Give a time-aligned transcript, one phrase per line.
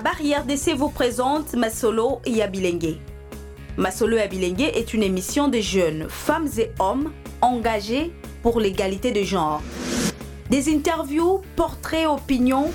[0.00, 2.42] Barrière d'essai vous présente Masolo et.
[3.78, 8.12] Masolo et est une émission de jeunes, femmes et hommes engagés
[8.42, 9.62] pour l'égalité de genre.
[10.50, 12.70] Des interviews, portraits, opinions.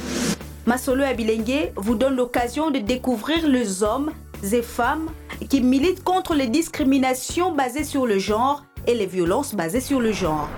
[0.66, 4.12] Masolo et vous donne l'occasion de découvrir les hommes
[4.52, 5.10] et femmes
[5.48, 10.12] qui militent contre les discriminations basées sur le genre et les violences basées sur le
[10.12, 10.50] genre.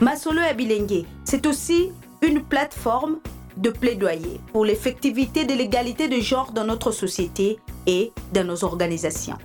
[0.00, 1.92] Masolo et c'est aussi
[2.22, 3.18] une plateforme
[3.56, 9.38] de plaidoyer pour l'effectivité de l'égalité de genre dans notre société et dans nos organisations.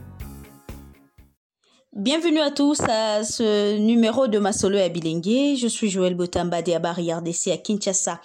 [1.93, 5.55] Bienvenue à tous à ce numéro de Masolo et Abilengue.
[5.57, 8.19] Je suis Joël Botamba de Barrière DC à Kinshasa.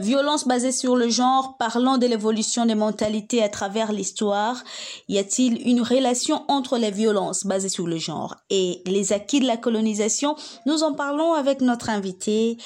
[0.00, 4.64] Violence basée sur le genre, parlant de l'évolution des mentalités à travers l'histoire,
[5.08, 9.46] y a-t-il une relation entre les violences basées sur le genre et les acquis de
[9.46, 10.34] la colonisation?
[10.66, 12.56] Nous en parlons avec notre invité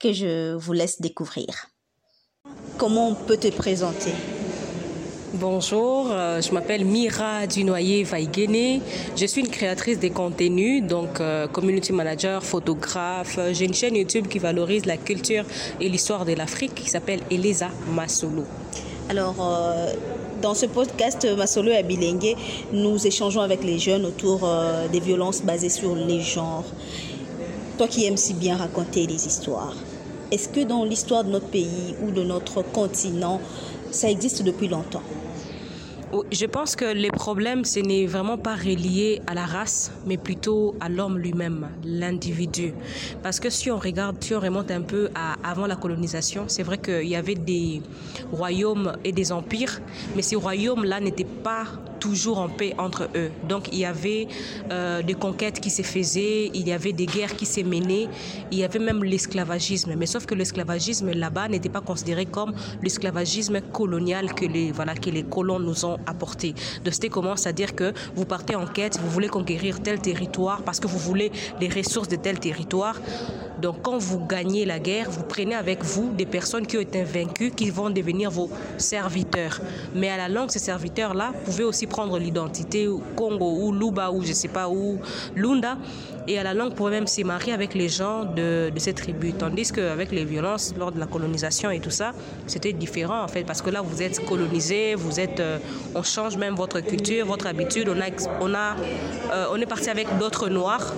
[0.00, 1.68] que je vous laisse découvrir.
[2.78, 4.12] Comment on peut te présenter?
[5.34, 8.80] Bonjour, euh, je m'appelle Mira Dunoyer Vaigene.
[9.16, 13.38] Je suis une créatrice des contenus, donc euh, community manager, photographe.
[13.52, 15.44] J'ai une chaîne YouTube qui valorise la culture
[15.80, 18.44] et l'histoire de l'Afrique qui s'appelle Elisa Masolo.
[19.08, 19.92] Alors, euh,
[20.42, 22.34] dans ce podcast Masolo et Bilingue,
[22.72, 24.48] nous échangeons avec les jeunes autour
[24.90, 26.64] des violences basées sur les genres.
[27.78, 29.76] Toi qui aimes si bien raconter des histoires,
[30.30, 33.40] est-ce que dans l'histoire de notre pays ou de notre continent,
[33.90, 35.02] ça existe depuis longtemps?
[36.32, 40.74] Je pense que les problèmes, ce n'est vraiment pas relié à la race, mais plutôt
[40.80, 42.74] à l'homme lui-même, l'individu.
[43.22, 45.08] Parce que si on regarde, si on remonte un peu
[45.44, 47.80] avant la colonisation, c'est vrai qu'il y avait des
[48.32, 49.80] royaumes et des empires,
[50.16, 51.66] mais ces royaumes-là n'étaient pas
[52.00, 53.30] toujours en paix entre eux.
[53.48, 54.26] Donc il y avait
[54.70, 58.08] euh, des conquêtes qui se faisaient, il y avait des guerres qui s'est menées,
[58.50, 59.94] il y avait même l'esclavagisme.
[59.96, 65.10] Mais sauf que l'esclavagisme là-bas n'était pas considéré comme l'esclavagisme colonial que les, voilà, que
[65.10, 66.54] les colons nous ont apporté.
[66.84, 70.80] De c'était comment C'est-à-dire que vous partez en quête, vous voulez conquérir tel territoire parce
[70.80, 72.96] que vous voulez les ressources de tel territoire.
[73.60, 77.02] Donc quand vous gagnez la guerre, vous prenez avec vous des personnes qui ont été
[77.02, 79.60] vaincues, qui vont devenir vos serviteurs.
[79.94, 84.32] Mais à la longue, ces serviteurs-là pouvaient aussi prendre l'identité Congo ou Luba ou je
[84.32, 84.98] sais pas où,
[85.36, 85.76] Lunda.
[86.28, 89.32] Et à la longue, pouvaient même se marier avec les gens de, de cette tribu.
[89.32, 92.12] Tandis qu'avec les violences lors de la colonisation et tout ça,
[92.46, 93.42] c'était différent en fait.
[93.44, 95.58] Parce que là, vous êtes colonisé, vous êtes, euh,
[95.94, 97.88] on change même votre culture, votre habitude.
[97.88, 98.10] On, a,
[98.40, 98.76] on, a,
[99.32, 100.94] euh, on est parti avec d'autres noirs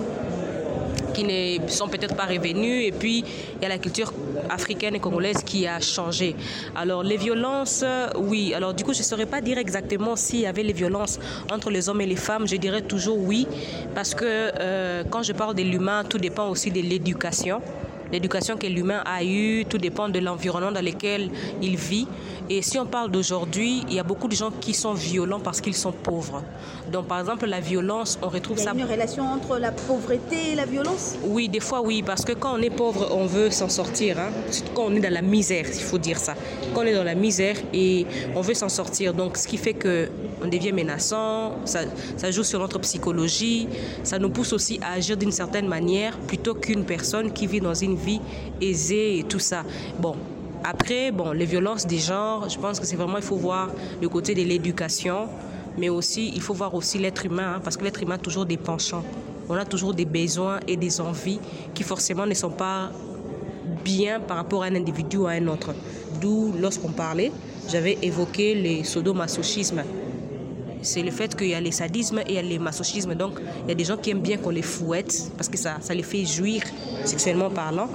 [1.13, 2.87] qui ne sont peut-être pas revenus.
[2.87, 3.23] Et puis,
[3.57, 4.11] il y a la culture
[4.49, 6.35] africaine et congolaise qui a changé.
[6.75, 7.85] Alors, les violences,
[8.17, 8.53] oui.
[8.53, 11.19] Alors, du coup, je ne saurais pas dire exactement s'il y avait les violences
[11.51, 12.47] entre les hommes et les femmes.
[12.47, 13.47] Je dirais toujours oui.
[13.95, 17.61] Parce que euh, quand je parle de l'humain, tout dépend aussi de l'éducation
[18.11, 21.29] l'éducation que l'humain a eue, tout dépend de l'environnement dans lequel
[21.61, 22.07] il vit.
[22.49, 25.61] Et si on parle d'aujourd'hui, il y a beaucoup de gens qui sont violents parce
[25.61, 26.43] qu'ils sont pauvres.
[26.91, 28.71] Donc, par exemple, la violence, on retrouve ça.
[28.73, 31.15] Il y a une relation entre la pauvreté et la violence?
[31.23, 34.19] Oui, des fois, oui, parce que quand on est pauvre, on veut s'en sortir.
[34.19, 34.29] Hein.
[34.75, 36.35] Quand on est dans la misère, il faut dire ça.
[36.73, 38.05] Quand on est dans la misère et
[38.35, 39.13] on veut s'en sortir.
[39.13, 41.81] Donc, ce qui fait qu'on devient menaçant, ça,
[42.17, 43.69] ça joue sur notre psychologie,
[44.03, 47.73] ça nous pousse aussi à agir d'une certaine manière plutôt qu'une personne qui vit dans
[47.73, 48.21] une vie
[48.61, 49.63] aisée et tout ça.
[49.99, 50.15] Bon,
[50.63, 53.69] après, bon, les violences des genres, je pense que c'est vraiment, il faut voir
[54.01, 55.27] le côté de l'éducation,
[55.77, 58.45] mais aussi, il faut voir aussi l'être humain, hein, parce que l'être humain a toujours
[58.45, 59.03] des penchants.
[59.49, 61.39] On a toujours des besoins et des envies
[61.73, 62.91] qui forcément ne sont pas
[63.83, 65.73] bien par rapport à un individu ou à un autre.
[66.21, 67.31] D'où, lorsqu'on parlait,
[67.69, 69.83] j'avais évoqué les sodomasochismes
[70.83, 73.15] c'est le fait qu'il y a les sadismes et il y a les masochismes.
[73.15, 75.77] Donc, il y a des gens qui aiment bien qu'on les fouette parce que ça,
[75.81, 76.63] ça les fait jouir
[77.05, 77.89] sexuellement parlant.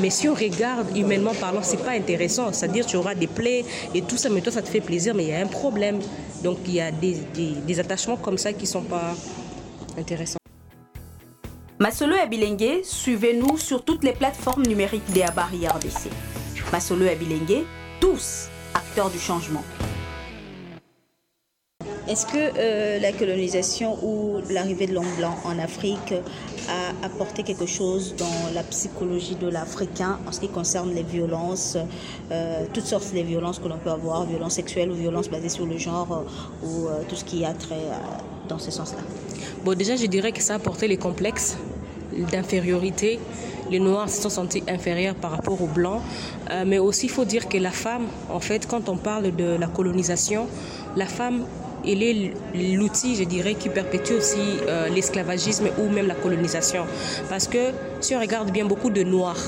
[0.00, 2.52] Mais si on regarde humainement parlant, c'est pas intéressant.
[2.52, 5.24] C'est-à-dire tu auras des plaies et tout ça, mais toi ça te fait plaisir, mais
[5.24, 5.98] il y a un problème.
[6.42, 9.14] Donc il y a des, attachements comme ça qui sont pas
[9.98, 10.38] intéressants.
[11.78, 16.10] Masolo Abilengue, suivez-nous sur toutes les plateformes numériques des Abari RDC.
[16.72, 17.64] Masolo Abilengue,
[18.00, 19.62] tous acteurs du changement.
[22.08, 26.14] Est-ce que euh, la colonisation ou l'arrivée de l'homme blanc en Afrique
[26.70, 31.76] a apporté quelque chose dans la psychologie de l'Africain en ce qui concerne les violences,
[32.32, 35.66] euh, toutes sortes de violences que l'on peut avoir, violences sexuelles ou violences basées sur
[35.66, 36.24] le genre
[36.64, 37.76] euh, ou tout ce qui a trait
[38.48, 39.00] dans ce sens-là?
[39.62, 41.58] Bon, déjà, je dirais que ça a apporté les complexes
[42.32, 43.20] d'infériorité.
[43.70, 46.00] Les Noirs se sont sentis inférieurs par rapport aux Blancs.
[46.66, 49.66] Mais aussi, il faut dire que la femme, en fait, quand on parle de la
[49.66, 50.46] colonisation,
[50.96, 51.44] la femme
[51.84, 52.32] il est
[52.74, 56.84] l'outil, je dirais, qui perpétue aussi euh, l'esclavagisme ou même la colonisation.
[57.28, 59.42] Parce que si on regarde bien, beaucoup de Noirs,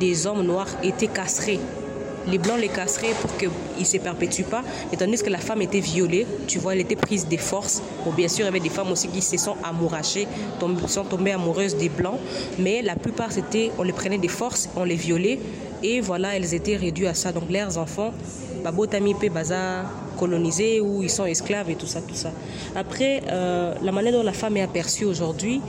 [0.00, 1.60] des hommes noirs étaient castrés
[2.26, 5.62] les blancs les casseraient pour qu'ils ne se perpétuent pas, et tandis que la femme
[5.62, 7.82] était violée, tu vois, elle était prise des forces.
[8.04, 10.26] Bon, bien sûr, il y avait des femmes aussi qui se sont amourachées,
[10.88, 12.18] sont tombées amoureuses des blancs,
[12.58, 15.38] mais la plupart, c'était, on les prenait des forces, on les violait,
[15.82, 17.32] et voilà, elles étaient réduites à ça.
[17.32, 18.12] Donc leurs enfants,
[18.62, 22.30] Babotami Baza colonisés ou ils sont esclaves et tout ça, tout ça.
[22.74, 25.60] Après, euh, la manière dont la femme est aperçue aujourd'hui,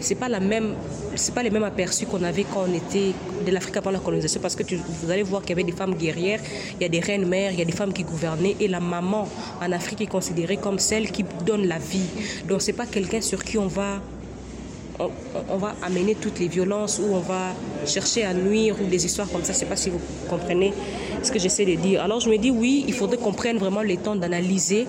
[0.00, 0.74] c'est pas la même
[1.14, 3.12] c'est pas les mêmes aperçus qu'on avait quand on était
[3.44, 5.94] de l'Afrique avant la colonisation parce que vous allez voir qu'il y avait des femmes
[5.94, 6.40] guerrières,
[6.78, 8.80] il y a des reines mères, il y a des femmes qui gouvernaient et la
[8.80, 9.28] maman
[9.60, 12.08] en Afrique est considérée comme celle qui donne la vie.
[12.48, 14.00] Donc c'est pas quelqu'un sur qui on va
[14.98, 17.54] on, va amener toutes les violences ou on va
[17.86, 19.52] chercher à nuire ou des histoires comme ça.
[19.52, 20.72] Je ne sais pas si vous comprenez
[21.26, 22.02] ce que j'essaie de dire.
[22.02, 24.86] Alors je me dis oui, il faudrait qu'on prenne vraiment le temps d'analyser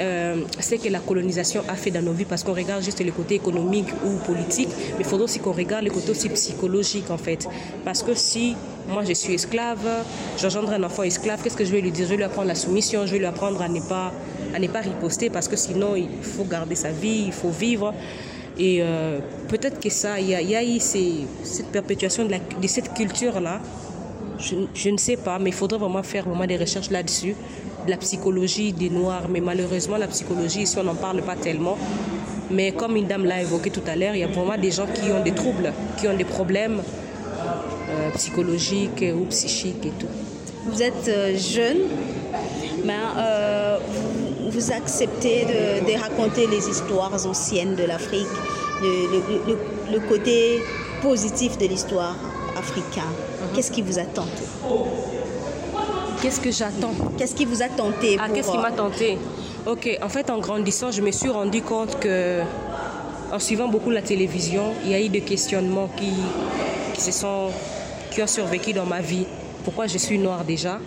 [0.00, 3.12] euh, ce que la colonisation a fait dans nos vies parce qu'on regarde juste le
[3.12, 7.18] côté économique ou politique, mais il faudrait aussi qu'on regarde le côté aussi psychologique en
[7.18, 7.46] fait.
[7.84, 8.56] Parce que si
[8.88, 9.86] moi je suis esclave,
[10.40, 12.06] j'engendre un enfant esclave, qu'est-ce que je vais lui dire?
[12.06, 14.12] Je vais lui apprendre la soumission, je vais lui apprendre à ne pas,
[14.54, 17.92] à ne pas riposter parce que sinon il faut garder sa vie, il faut vivre.
[18.58, 23.60] Et euh, peut-être que ça, il y, a, eu cette perpétuation de, de cette culture-là.
[24.38, 27.34] Je, ne sais pas, mais il faudrait vraiment faire vraiment des recherches là-dessus,
[27.86, 29.28] de la psychologie des Noirs.
[29.30, 31.76] Mais malheureusement, la psychologie, ici, on n'en parle pas tellement.
[32.50, 34.86] Mais comme une dame l'a évoqué tout à l'heure, il y a vraiment des gens
[34.86, 40.08] qui ont des troubles, qui ont des problèmes euh, psychologiques ou psychiques et tout.
[40.66, 41.78] Vous êtes euh, jeune,
[42.84, 42.94] mais
[44.52, 48.26] vous acceptez de, raconter les histoires anciennes de l'Afrique,
[48.82, 50.60] le, côté
[51.00, 52.16] positif de l'histoire
[52.56, 53.02] africaine.
[53.54, 54.42] Qu'est-ce qui vous a tenté?
[56.22, 56.94] Qu'est-ce que j'attends?
[57.18, 59.18] Qu'est-ce qui vous a tenté Ah, qu'est-ce qui m'a tenté?
[59.66, 62.40] Ok, en fait, en grandissant, je me suis rendu compte que,
[63.32, 66.12] en suivant beaucoup la télévision, il y a eu des questionnements qui,
[66.94, 67.48] qui se sont,
[68.10, 69.26] qui ont survécu dans ma vie
[69.64, 70.78] pourquoi je suis noire déjà,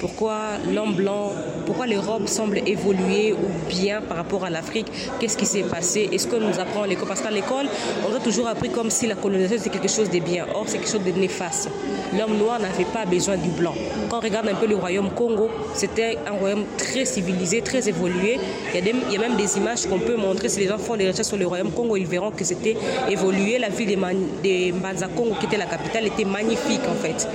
[0.00, 1.32] pourquoi l'homme blanc,
[1.66, 4.86] pourquoi l'Europe semble évoluer ou bien par rapport à l'Afrique,
[5.18, 7.08] qu'est-ce qui s'est passé, est-ce qu'on nous apprend à l'école?
[7.08, 7.66] Parce qu'à l'école,
[8.08, 10.78] on a toujours appris comme si la colonisation c'était quelque chose de bien, or c'est
[10.78, 11.70] quelque chose de néfaste.
[12.18, 13.74] L'homme noir n'avait pas besoin du blanc.
[14.08, 18.38] Quand on regarde un peu le royaume Congo, c'était un royaume très civilisé, très évolué.
[18.74, 21.28] Il y a, même des images qu'on peut montrer, si les gens font des recherches
[21.28, 22.76] sur le royaume Congo, ils verront que c'était
[23.08, 23.58] évolué.
[23.58, 27.28] La ville de, Mbanza Congo, qui était la capitale, était magnifique en fait.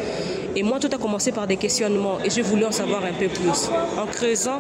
[0.56, 3.28] Et moi, tout a commencé par des questionnements et je voulais en savoir un peu
[3.28, 3.70] plus.
[3.98, 4.60] En creusant,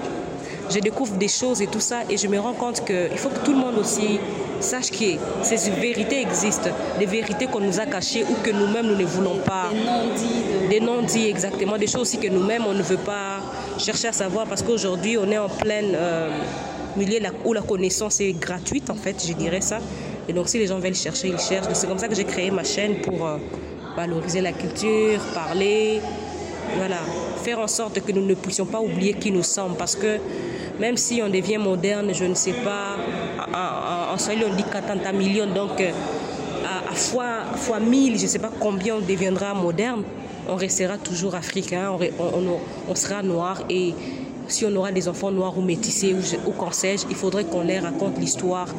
[0.69, 3.39] je découvre des choses et tout ça et je me rends compte qu'il faut que
[3.43, 4.19] tout le monde aussi
[4.59, 6.69] sache que ces vérités existent,
[6.99, 9.69] des vérités qu'on nous a cachées ou que nous-mêmes nous ne voulons pas.
[9.71, 10.69] Des non-dits.
[10.69, 11.77] Des non-dits, exactement.
[11.77, 13.39] Des choses aussi que nous-mêmes on ne veut pas
[13.77, 16.29] chercher à savoir parce qu'aujourd'hui on est en plein euh,
[16.97, 19.79] milieu où la connaissance est gratuite en fait, je dirais ça.
[20.27, 21.67] Et donc si les gens veulent chercher, ils cherchent.
[21.73, 23.25] C'est comme ça que j'ai créé ma chaîne pour...
[23.25, 23.37] Euh,
[23.99, 26.01] valoriser la culture, parler,
[26.77, 27.01] voilà,
[27.43, 29.75] faire en sorte que nous ne puissions pas oublier qui nous sommes.
[29.77, 30.17] Parce que
[30.79, 32.95] même si on devient moderne, je ne sais pas,
[34.13, 35.91] en, Swahili on dit 40 millions, donc euh,
[36.91, 40.03] à, fois, fois 1000, je ne sais pas combien on deviendra moderne,
[40.47, 41.91] on restera toujours africain,
[42.89, 43.63] on, sera noir.
[43.69, 43.93] Et
[44.47, 46.71] si on aura des enfants noirs ou métissés ou, ou qu'en
[47.09, 48.69] il faudrait qu'on leur raconte l'histoire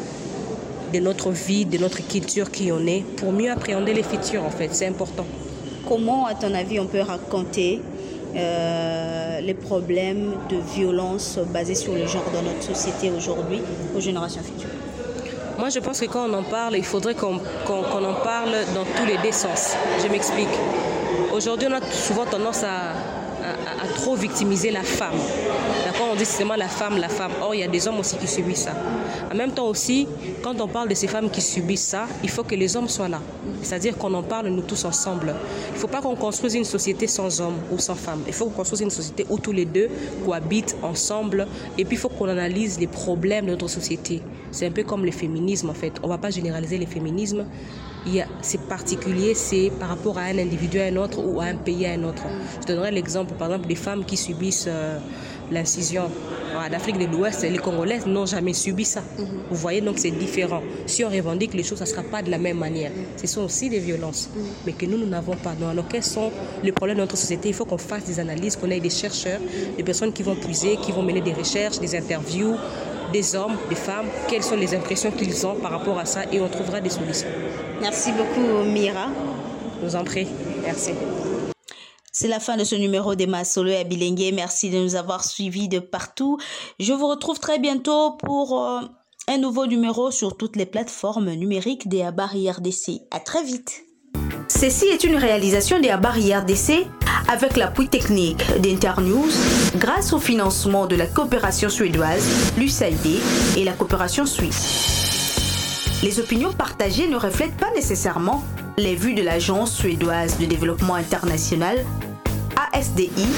[0.92, 4.50] de notre vie, de notre culture qui on est, pour mieux appréhender les futurs en
[4.50, 4.69] fait.
[4.72, 5.26] C'est important.
[5.88, 7.81] Comment, à ton avis, on peut raconter
[8.37, 13.61] euh, les problèmes de violence basés sur le genre dans notre société aujourd'hui
[13.97, 14.70] aux générations futures?
[15.59, 19.06] Moi, je pense que quand on en parle, il faudrait qu'on en parle dans tous
[19.06, 19.75] les deux sens.
[20.02, 20.49] Je m'explique.
[21.35, 22.92] Aujourd'hui, on a souvent tendance à,
[23.87, 25.16] trop victimiser la femme.
[25.84, 27.32] D'accord On dit seulement la femme, la femme.
[27.40, 28.75] Or, il y a des hommes aussi qui subissent ça.
[29.32, 30.06] En même temps aussi,
[30.42, 33.08] quand on parle de ces femmes qui subissent ça, il faut que les hommes soient
[33.08, 33.20] là.
[33.62, 35.34] C'est-à-dire qu'on en parle nous tous ensemble.
[35.68, 38.22] Il ne faut pas qu'on construise une société sans hommes ou sans femmes.
[38.26, 39.88] Il faut qu'on construise une société où tous les deux
[40.25, 41.46] cohabitent ensemble.
[41.78, 44.22] Et puis, il faut qu'on analyse les problèmes de notre société.
[44.50, 45.92] C'est un peu comme le féminisme, en fait.
[46.02, 47.44] On ne va pas généraliser le féminisme
[48.42, 51.87] c'est particulier, c'est par rapport à un individu à un autre ou à un pays
[51.87, 52.23] à un autre.
[52.61, 54.99] Je donnerai l'exemple, par exemple, des femmes qui subissent euh,
[55.50, 56.11] l'incision.
[56.57, 59.00] En Afrique de l'Ouest, les Congolaises n'ont jamais subi ça.
[59.00, 59.26] Mhm.
[59.50, 60.62] Vous voyez, donc c'est différent.
[60.87, 62.90] Si on revendique les choses, ça ne sera pas de la même manière.
[63.16, 64.42] Ce sont aussi des violences, mhm.
[64.66, 65.54] mais que nous, nous n'avons pas.
[65.71, 66.30] alors, quels sont
[66.62, 67.49] les problèmes de notre société?
[67.49, 69.40] Il faut qu'on fasse des analyses, qu'on ait des chercheurs,
[69.76, 72.57] des personnes qui vont puiser, qui vont mener des recherches, des interviews,
[73.12, 76.40] des hommes, des femmes, quelles sont les impressions qu'ils ont par rapport à ça et
[76.40, 77.29] on trouvera des solutions.
[77.81, 79.09] Merci beaucoup Mira.
[79.81, 80.26] Je vous en prie.
[80.62, 80.93] Merci.
[82.12, 84.35] C'est la fin de ce numéro des Solo et Bilingue.
[84.35, 86.38] Merci de nous avoir suivis de partout.
[86.79, 88.81] Je vous retrouve très bientôt pour euh,
[89.29, 93.02] un nouveau numéro sur toutes les plateformes numériques des Abar IRDC.
[93.11, 93.85] À très vite.
[94.49, 96.87] Ceci est une réalisation de la barrière d'essai
[97.30, 99.30] avec l'appui technique d'Internews
[99.76, 102.26] grâce au financement de la coopération suédoise,
[102.58, 103.20] l'USAID
[103.56, 106.00] et la coopération suisse.
[106.02, 108.42] Les opinions partagées ne reflètent pas nécessairement
[108.76, 111.84] les vues de l'Agence suédoise de développement international,
[112.72, 113.28] ASDI,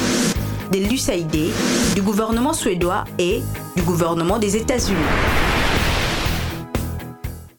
[0.73, 1.51] de l'USAID,
[1.95, 3.43] du gouvernement suédois et
[3.77, 5.42] du gouvernement des États-Unis.